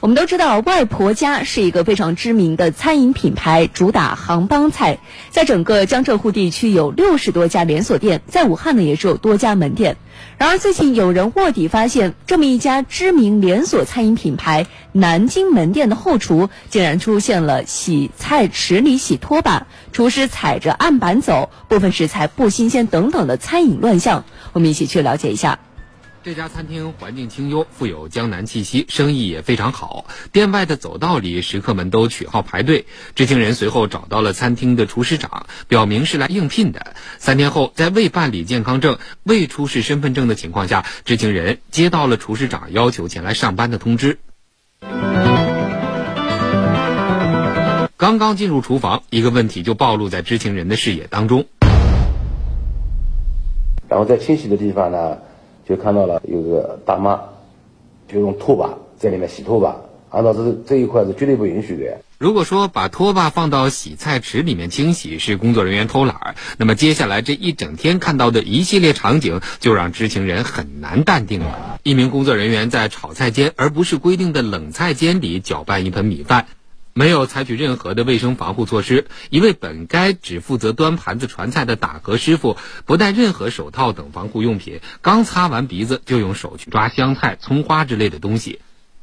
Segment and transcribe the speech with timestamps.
[0.00, 9.98] 我们都知道，外婆家是一个非常知名的餐饮品牌，主打杭帮菜，在整个江浙沪地区有六十多家连锁店，在武汉呢也是有多家门店。
[10.38, 24.24] 然而，最近有人卧底发现，这么一家知名连锁餐饮品牌南京门店的后厨竟然出现了洗菜池里洗拖把、厨师踩着案板走、部分食材不新鲜等等的餐饮乱象。
[24.54, 25.58] 我们一起去了解一下。
[26.22, 30.04] 这家餐厅环境清幽，富有江南气息，生意也非常好。
[30.32, 32.84] 店外的走道里，食客们都取号排队。
[33.14, 36.94] 知情人随后找到了餐厅的厨师长，表明是来应聘的。
[37.16, 44.18] 三天后，在未办理健康证、未出示身份证的情况下，知情人接到了厨师长要求前来上班的通知。
[47.96, 51.46] 刚刚进入厨房，一个问题就暴露在知情人的视野当中。
[53.88, 55.16] 然后在清洗的地方呢？
[55.70, 57.20] 就看到了有个大妈，
[58.08, 59.76] 就用拖把在里面洗拖把，
[60.10, 61.96] 按照这这一块是绝对不允许的。
[62.18, 71.78] 如果说把拖把放到洗菜池里面清洗是工作人员偷懒，那么接下来这一整天看到的一系列场景就让知情人很难淡定了。
[71.84, 76.46] 一名工作人员在炒菜间而不是规定的冷菜间里搅拌一盆米饭。
[76.92, 88.60] 没有采取任何的卫生防护措施，一位本该只负责端盘子传菜的打嗝师傅，不戴任何手套等防护用品，刚擦完鼻子就用手去抓香菜、葱花之类的东西，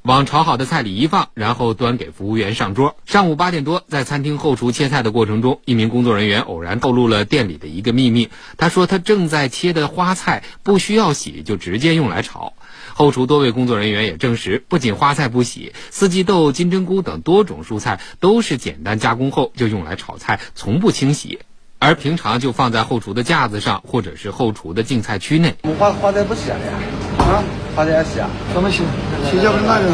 [0.08, 2.96] 往炒好的菜里一放，然后端给服务员上桌。
[3.06, 8.30] 上午八点多，在餐厅后厨切菜的过程中，一名工作人员偶然透露了店里的一个秘密。
[8.56, 12.54] 他说，他正在切的花菜不需要洗，就直接用来炒。
[12.94, 21.40] 后厨多位工作人员也证实，不仅花菜不洗，四季豆、金针菇等多种蔬菜都是简单加工后就用来炒菜，从不清洗，
[21.80, 25.54] 而平常就放在后厨的架子上，或者是后厨的净菜区内。
[25.64, 26.74] 我花花菜不洗了呀？
[27.20, 27.44] 啊，
[27.76, 28.28] 花菜要洗啊？
[28.54, 28.82] 怎么洗？
[29.30, 29.86] 洗掉不是那个？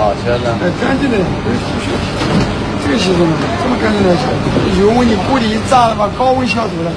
[0.00, 0.38] 啊，洗了。
[0.62, 1.18] 哎，干净的，
[2.82, 3.28] 这个洗什么？
[3.62, 4.80] 这么干净的洗？
[4.80, 6.90] 油温你锅里一炸了吧，高温消毒的。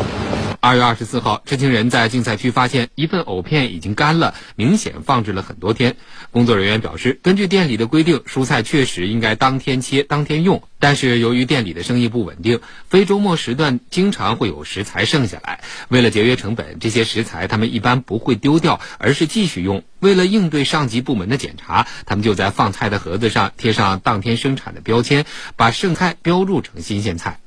[0.63, 5.95] 二月二十四号，知情人在竞赛区发现一份藕片已经干了，明显放置了很多天。
[6.29, 10.61] 工作人员表示，根据店里的规定，蔬菜确实应该当天切、当天用。
[10.77, 15.63] 但是由于店里的生意不稳定，非周末时段经常会有食材剩下来。
[15.89, 19.83] 为了节约成本，这些食材他们一般不会丢掉，而是继续用。
[19.99, 27.39] 为了应对上级部门的检查，他们就在放菜的盒子上贴上当天生产的标签，把剩菜标注成新鲜菜。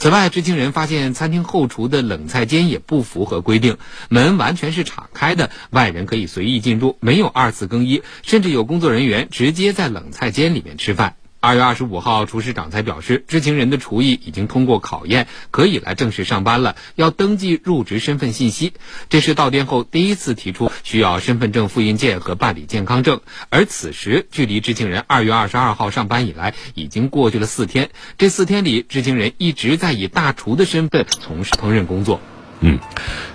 [0.00, 3.76] 此外，知情人发现餐厅后厨的冷菜间也不符合规定，
[4.08, 11.16] 门完全是敞开的，外人可以随意进入，没有二次更衣，甚至有工作人员直接在冷菜间里面吃饭。
[11.42, 18.74] 二月二十五号，厨师长才表示，知情人的厨艺已经通过考验，可以来正式上班了，要登记入职身份信息。
[19.08, 23.22] 这是到店后第一次提出需要身份证复印件和办理健康证。
[23.48, 27.88] 而此时，距离知情人二月二十二号上班以来，已经过去了四天。
[28.18, 32.20] 这四天里，知情人一直在以大厨的身份从事烹饪工作。
[32.60, 32.78] 嗯，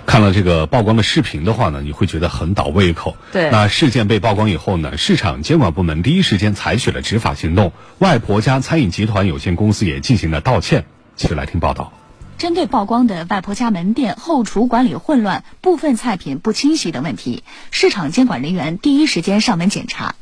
[0.06, 3.16] 看了这个曝光的视频的话呢，你会觉得很倒胃口。
[3.32, 10.86] 对，那事件被曝光以后呢，市场监管部门第一时间采取了执法行动，外婆家餐饮集团有限公司也进行了道歉。
[11.16, 11.92] 继续来听报道。
[12.38, 20.14] 针对曝光的外婆家门店后厨管理混乱、部分菜品不清晰等问题，市场监管人员第一时间上门检查。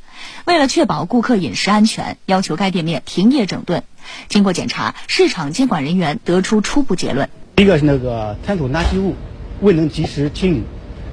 [0.46, 3.82] 为了确保顾客饮食安全，要求该店面停业整顿。
[4.28, 7.28] 经过检查，市场监管人员得出初步结论。
[7.56, 9.14] 一个是那个餐厨垃圾物
[9.60, 10.64] 未能及时清理，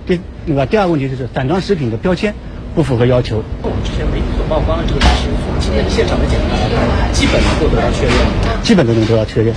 [0.07, 2.33] 第那个第二个问题就是散装食品的标签
[2.73, 3.43] 不符合要求。
[3.61, 9.53] 我们之前媒体所曝光的这个事情，从今天的现场的检查，基本能够得到确认，基本都能得到确认。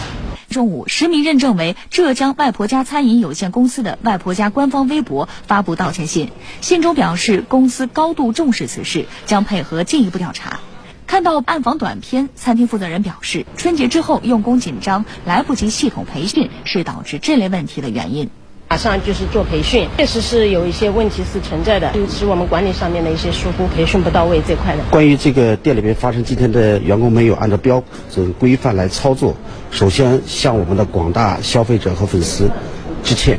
[0.50, 10.60] 中午，实名认证为浙江外婆家餐饮有限公司的外婆家官方微博发布道歉信，信中表示公司高度重视此事，将配合进一步调查。
[11.14, 18.28] 看到暗访短片，餐厅负责人表示，春节之后用工紧张，来不及系统培训，是导致这类问题的原因。
[18.68, 24.82] 马上就是做培训，确实是有一些问题是存在的，就是我们管理上面的一些疏忽，培训不到位这块的。
[24.90, 27.80] 关于这个店里面发生今天的员工没有按照标
[28.12, 29.36] 准规范来操作，
[29.70, 32.50] 首先向我们的广大消费者和粉丝
[33.04, 33.38] 致歉，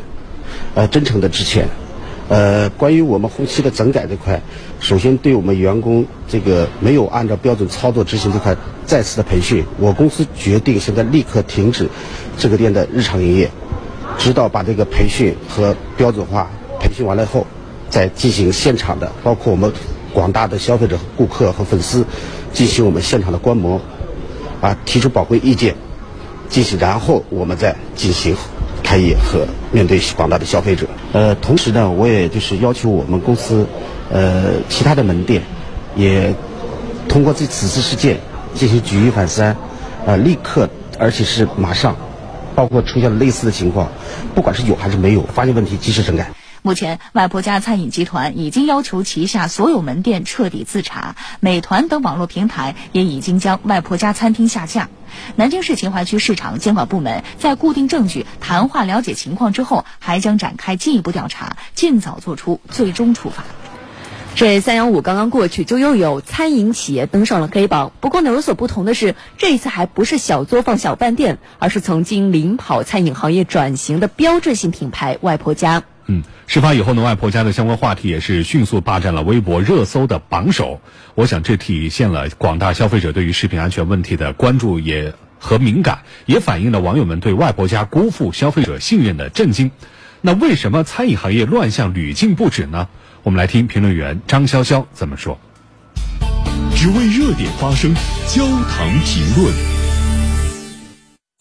[0.74, 1.68] 呃，真诚的致歉。
[2.28, 4.42] 呃，关于我们后期的整改这块，
[4.80, 11.88] 首先对我们员工这个没有按照标准操作执行这块再次的培训，我公司决定现在立刻停止
[12.36, 13.48] 这个店的日常营业，
[14.18, 16.50] 直到把这个培训和标准化
[16.80, 17.46] 培训完了后，
[17.88, 19.72] 再进行现场的，包括我们
[20.12, 22.04] 广大的消费者、顾客和粉丝
[22.52, 23.80] 进行我们现场的观摩，
[24.60, 25.76] 啊，提出宝贵意见，
[26.48, 28.34] 进行，然后我们再进行。
[28.86, 33.66] 开业和面对广大的消费者，呃，同时呢，我也就是要求我们公司，
[34.12, 35.42] 呃，其他的门店，
[35.96, 36.32] 也
[37.08, 37.24] 通。
[37.24, 38.18] 过这此次事件
[38.54, 39.56] 进行举一反三，
[40.06, 41.96] 呃，立刻而且是马上，
[42.54, 43.88] 包括出现了类似的情况，
[44.36, 46.30] 不管是有还是没有，发现问题及时整改。
[46.66, 54.88] 目前，外婆家餐饮集团已经要求旗下所有门店彻底自查，美团等网络平台也已经将外婆家餐厅下架。
[55.36, 63.44] 南京市秦淮区市场监管部门在固定证据、谈话了解情况之后，还将展开进一步调查，尽早做出最终处罚。
[64.34, 67.92] 这三幺五刚刚过去，就又有餐饮企业登上了黑榜。
[68.00, 75.84] 不过呢，有所不同的是，这一次还不是小作坊、小饭店，而是曾经领跑餐饮行业转型的标志性品牌“外婆家”。
[76.08, 80.80] 嗯，事发以后呢，外婆家的相关话题也是迅速霸占了微博热搜的榜首。
[81.16, 89.70] 我想这体现了广大消费者对于食品安全问题的关注也和敏感，也反映了网友们对外婆家辜负消费者信任的震惊。
[90.20, 92.88] 那为什么餐饮行业乱象屡禁不止呢？
[93.22, 95.38] 我们来听评论员张潇潇怎么说。
[96.76, 97.92] 只为热点发声，
[98.28, 99.75] 焦糖评论。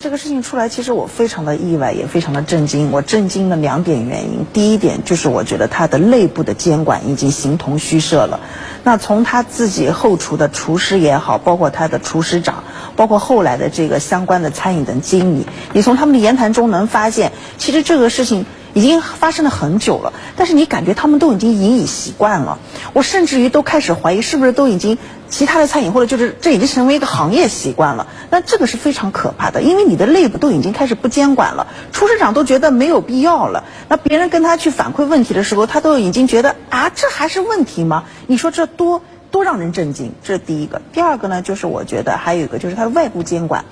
[0.05, 2.91] 这个事情出来，其实我非常的意外，也非常的震惊。
[2.91, 8.39] 我震惊的两点原因，第一点就是我觉得他的内部的监管已经形同虚设了。
[8.83, 12.63] 那从他自己后厨的厨师也好，包括他的厨师长，
[12.95, 18.45] 包括后来的这个相关的餐饮的经理，你从他们的言谈中能发现，其实这个事情。
[18.75, 22.59] 已经发生了很久了，但是你感觉他们都已经引以习惯了。
[22.91, 24.97] 我甚至于都开始怀疑，是不是都已经
[25.29, 28.07] 其他的餐饮或者就是这已经成为一个行业习惯了。
[28.29, 33.63] 那这个是非常可怕的，因为你的内部都已经开始不监管了，厨师长都觉得没有必要了。
[33.87, 38.03] 那别人跟他去反馈问题的时候，他都已经觉得啊，这还是问题吗？
[38.27, 39.01] 你说这多
[39.31, 40.11] 多让人震惊。
[40.21, 40.81] 这是第一个。
[40.91, 43.63] 第二个呢，就是我觉得还有一个就是他的外部监管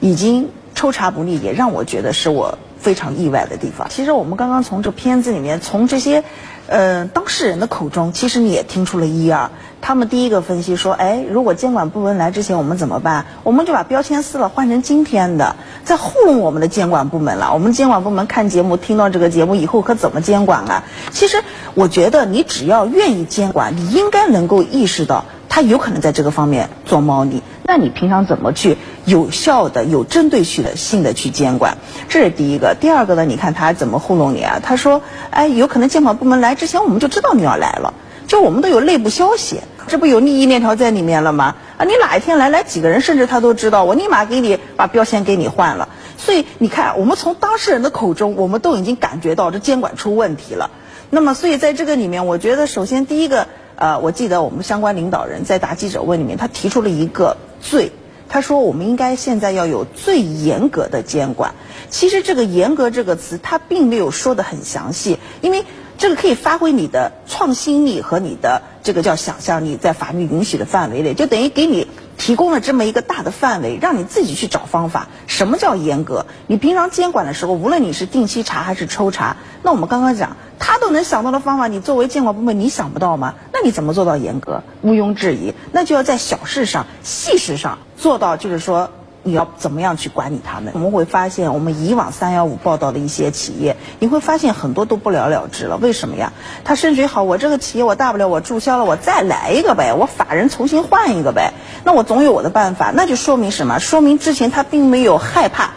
[0.00, 2.58] 已经抽查不力，也让我觉得是我。
[2.80, 3.88] 非常意外的地方。
[3.90, 6.24] 其实我们刚刚从这片子里面，从这些，
[6.66, 9.50] 呃，当事人的口中，其实你也听出了一二。
[9.80, 13.26] 他们第一个分析说，哎，如果监管部门来之前，我们怎么办？
[13.44, 15.54] 我们就把标签撕了，换成今天的，
[15.84, 17.54] 在糊弄我们的监管部门了。
[17.54, 20.84] 我们监管部门看节目，听到这个节目以后，可怎么监管啊？
[21.12, 21.42] 其实，
[21.74, 25.24] 我觉得你只要愿意监管，你应该能够意识到。
[25.58, 31.78] 他有可能在这个方面做猫腻，那你平常怎么去有效的、有针对性的性的去监管？
[32.08, 32.76] 这是第一个。
[32.80, 33.24] 第二个呢？
[33.24, 34.60] 你看他怎么糊弄你啊？
[34.62, 37.92] 他说：“哎，有可能监管部门来之前，我们就知道你要来了，
[38.28, 41.56] 就我们都有内部消息，这不有利益链条在里面了吗？
[41.76, 45.88] 啊，你哪一天来，来几个人，甚至他都知道，我立马给你把标签给你换了。
[46.16, 50.70] 所以你看，我们从当事人的口中，我们都已经感觉到这监管出问题了。
[51.10, 53.48] 那么，所以在这个里面，我觉得首先第一个。
[53.78, 57.92] 呃，我记得我们相关领导人在答记者问里面，他提出了一个罪，
[58.28, 61.54] 他说我们应该现在要有最严格的监管。
[61.88, 65.64] 其实这个“严格”这个词，他并没有说的很详细，因为
[65.96, 71.86] 这个可以发挥你的创新力和你的这个叫想象力，在法律允许的范围内，就等于给你。
[72.28, 75.08] 提供了这么一个大的范围，让你自己去找方法。
[75.26, 76.26] 什么叫严格？
[76.46, 83.36] 你平常监管的时候，无论你是定期查还是抽查，那我们刚刚讲，他都能想到的方法，你作为监管部门，你想不到吗？
[83.54, 84.62] 那你怎么做到严格？
[84.82, 88.90] 毋庸置疑，那就要在小事上、细事上做到，就是说。
[89.22, 90.72] 你要怎么样去管理他们？
[90.74, 95.76] 我们会发现，我们以往三幺五报道的一些企业，你会发现很多都不了了之了。
[95.76, 96.32] 为什么呀？
[96.64, 101.52] 他甚至于好，我这个企业我大不了我注销了，我再来一个呗，我法人重新换一个呗，
[101.84, 102.92] 那我总有我的办法。
[102.94, 103.78] 那就说明什么？
[103.80, 105.72] 说明之前他并没有害怕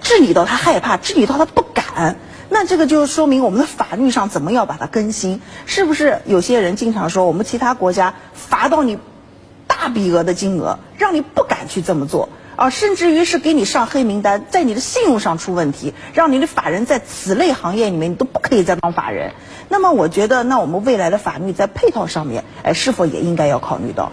[0.00, 2.16] 治理到他害怕治理到他不敢。
[2.48, 5.40] 那这个就说明我们的法律上怎么要把它更新？
[5.66, 8.98] 是不是有些人经常说我们其他国家罚到你
[9.66, 12.28] 大笔额的金额，让你不敢去这么做？
[12.56, 19.32] 啊，甚至于是给你上黑名单，在你的信用上出问题，让你的法人在此类行业里面你都不可以再当法人。
[19.68, 24.12] 那么，我觉得，那我们未来的法律在配套上面，哎，是否也应该要考虑到？